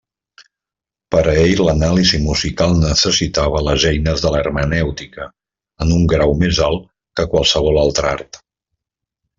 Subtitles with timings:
[1.15, 5.31] Per a ell l'anàlisi musical necessitava les eines de l'hermenèutica
[5.87, 8.45] en un grau més alt que qualsevol altre art.